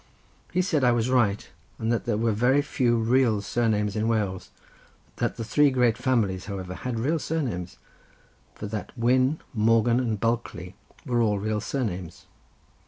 [0.51, 1.47] He said I was right,
[1.77, 4.49] that there were very few real surnames in Wales;
[5.17, 7.77] that the three great families, however, had real surnames;
[8.55, 10.73] for that Wynn, Morgan, and Bulkley
[11.05, 12.25] were all real surnames.